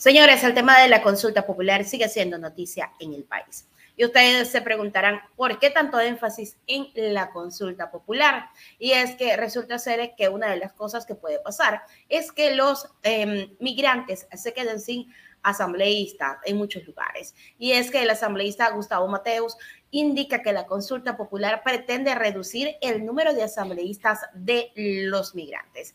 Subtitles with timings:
[0.00, 3.68] Señores, el tema de la consulta popular sigue siendo noticia en el país.
[3.98, 8.46] Y ustedes se preguntarán, ¿por qué tanto énfasis en la consulta popular?
[8.78, 12.54] Y es que resulta ser que una de las cosas que puede pasar es que
[12.54, 17.34] los em, migrantes se queden sin asambleísta en muchos lugares.
[17.58, 19.58] Y es que el asambleísta Gustavo Mateus
[19.90, 25.94] indica que la consulta popular pretende reducir el número de asambleístas de los migrantes.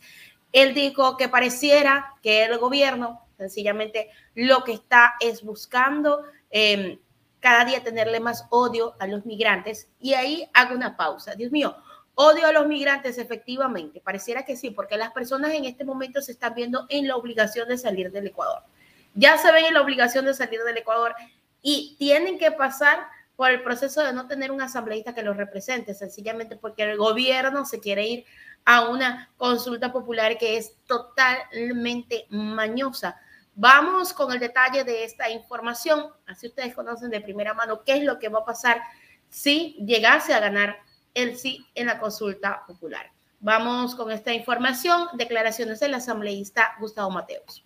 [0.52, 7.00] Él dijo que pareciera que el gobierno Sencillamente lo que está es buscando em,
[7.40, 9.90] cada día tenerle más odio a los migrantes.
[10.00, 11.36] Y ahí hago una pausa.
[11.36, 11.76] Dios mío,
[12.16, 14.02] odio a los migrantes, efectivamente.
[14.02, 17.68] Pareciera que sí, porque las personas en este momento se están viendo en la obligación
[17.68, 18.64] de salir del Ecuador.
[19.14, 21.14] Ya se ven en la obligación de salir del Ecuador
[21.62, 25.94] y tienen que pasar por el proceso de no tener un asambleísta que los represente,
[25.94, 28.26] sencillamente porque el gobierno se quiere ir
[28.66, 33.20] a una consulta popular que es totalmente mañosa.
[33.54, 38.04] Vamos con el detalle de esta información, así ustedes conocen de primera mano qué es
[38.04, 38.82] lo que va a pasar
[39.30, 40.78] si llegase a ganar
[41.14, 43.12] el sí en la consulta popular.
[43.40, 47.64] Vamos con esta información, declaraciones del asambleísta Gustavo Mateos.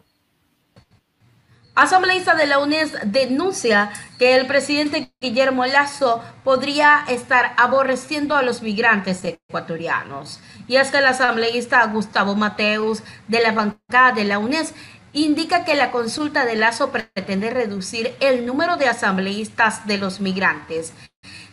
[1.79, 8.61] Asambleísta de la UNES denuncia que el presidente Guillermo Lazo podría estar aborreciendo a los
[8.61, 10.41] migrantes ecuatorianos.
[10.67, 14.73] Y es que el asambleísta Gustavo Mateus de la bancada de la UNES
[15.13, 20.91] indica que la consulta de Lazo pretende reducir el número de asambleístas de los migrantes,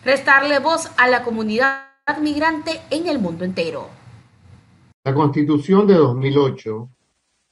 [0.05, 1.85] restarle voz a la comunidad
[2.21, 3.91] migrante en el mundo entero.
[5.05, 6.96] La constitución de 2008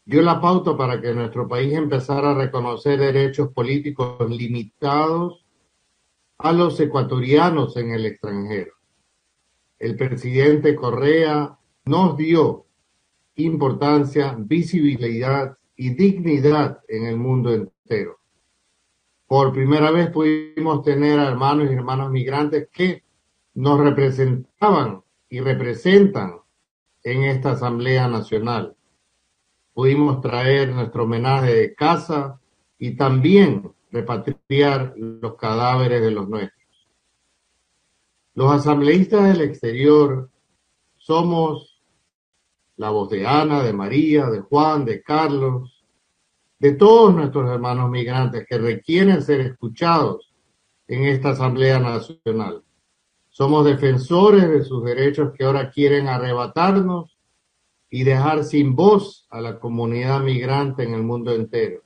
[0.04, 5.44] dio la pauta para que nuestro país empezara a reconocer derechos políticos limitados
[6.38, 8.72] a los ecuatorianos en el extranjero.
[9.78, 12.66] El presidente Correa nos dio
[13.36, 18.18] importancia, visibilidad y dignidad en el mundo entero.
[19.26, 23.02] Por primera vez pudimos tener a hermanos y hermanas migrantes que
[23.54, 26.40] nos representaban y representan
[27.02, 28.76] en esta Asamblea Nacional.
[29.74, 32.40] Pudimos traer nuestro homenaje de casa
[32.78, 36.88] y también repatriar los cadáveres de los nuestros.
[38.34, 40.30] Los asambleístas del exterior
[40.96, 41.82] somos
[42.76, 45.84] la voz de Ana, de María, de Juan, de Carlos,
[46.58, 50.32] de todos nuestros hermanos migrantes que requieren ser escuchados
[50.86, 52.62] en esta Asamblea Nacional.
[53.28, 57.13] Somos defensores de sus derechos que ahora quieren arrebatarnos
[57.96, 61.84] y dejar sin voz a la comunidad migrante en el mundo entero.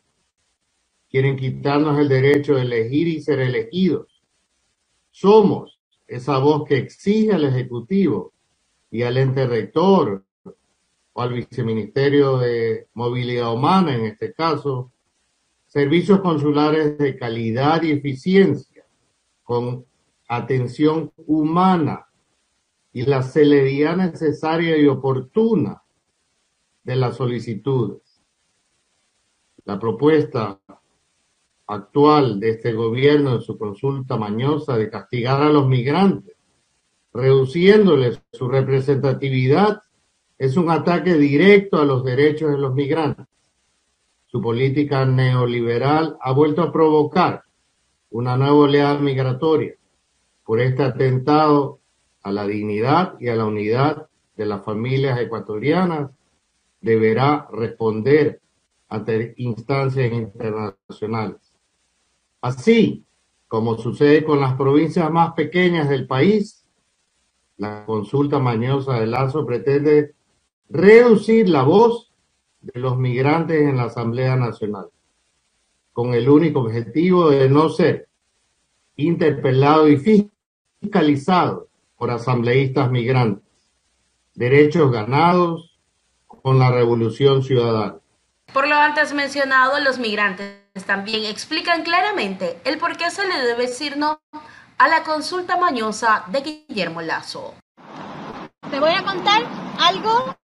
[1.11, 4.23] Quieren quitarnos el derecho de elegir y ser elegidos.
[5.11, 8.33] Somos esa voz que exige al Ejecutivo
[8.91, 10.25] y al ente rector
[11.15, 14.91] al Viceministerio de Movilidad Humana, en este caso,
[15.67, 18.87] servicios consulares de calidad y eficiencia,
[19.43, 19.85] con
[20.27, 22.07] atención humana
[22.95, 25.83] y la celeridad necesaria y oportuna
[26.85, 28.23] de las solicitudes.
[29.65, 30.61] La propuesta
[31.67, 36.37] actual de este gobierno en su consulta mañosa de castigar a los migrantes,
[37.13, 39.83] reduciéndoles su representatividad
[40.39, 43.27] es un ataque directo a los derechos de los migrantes.
[44.27, 47.43] Su política neoliberal ha vuelto a provocar
[48.11, 49.75] una nueva oleada migratoria
[50.45, 51.81] por este atentado
[52.23, 56.11] a la dignidad y a la unidad de las familias ecuatorianas.
[56.81, 58.41] Deberá responder
[58.89, 61.53] ante instancias internacionales.
[62.41, 63.05] Así
[63.49, 66.67] como sucede con las provincias más pequeñas del país,
[67.57, 70.15] la consulta mañosa de Lazo pretende
[70.69, 72.13] reducir la voz
[72.61, 74.89] de los migrantes en la Asamblea Nacional,
[75.93, 78.09] con el único objetivo de no ser
[78.97, 79.97] interpelado y
[80.81, 83.45] fiscalizado por asambleístas migrantes.
[84.35, 85.78] Derechos ganados
[86.49, 87.97] con la revolución ciudadana.
[88.55, 93.67] Por lo antes mencionado, los migrantes también explican claramente el por qué se le debe
[93.67, 94.19] decir no
[94.79, 97.53] a la consulta mañosa de Guillermo Lazo.
[98.71, 99.43] Te voy a contar
[99.79, 100.35] algo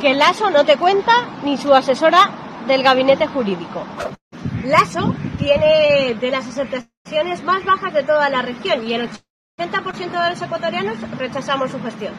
[0.00, 1.12] que Lasso no te cuenta
[1.42, 2.30] ni su asesora
[2.68, 3.84] del gabinete jurídico.
[4.64, 9.10] Lasso tiene de las aceptaciones más bajas de toda la región y el
[9.58, 12.14] 80% de los ecuatorianos rechazamos su gestión.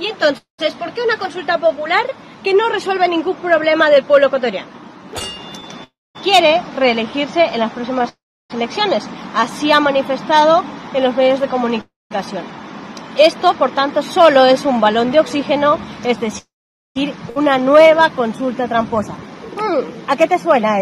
[0.00, 2.04] Y entonces, ¿por qué una consulta popular
[2.42, 4.70] que no resuelve ningún problema del pueblo ecuatoriano?
[6.22, 8.16] Quiere reelegirse en las próximas
[8.52, 9.08] elecciones.
[9.34, 10.62] Así ha manifestado
[10.94, 12.44] en los medios de comunicación.
[13.18, 19.12] Esto, por tanto, solo es un balón de oxígeno, es decir, una nueva consulta tramposa.
[19.12, 20.80] Mm, ¿A qué te suena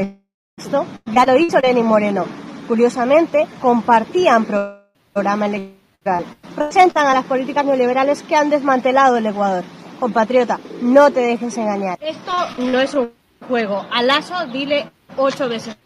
[0.56, 2.24] Esto ya lo hizo Lenín Moreno.
[2.68, 6.24] Curiosamente, compartían programa electoral.
[6.54, 9.64] Presentan a las políticas neoliberales que han desmantelado el Ecuador.
[10.00, 11.98] Compatriota, no te dejes engañar.
[12.00, 13.12] Esto no es un
[13.46, 13.86] juego.
[13.92, 15.76] A Lazo dile ocho veces.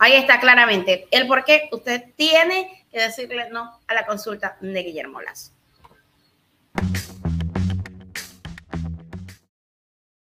[0.00, 4.82] Ahí está claramente el por qué usted tiene que decirle no a la consulta de
[4.82, 5.52] Guillermo Lazo.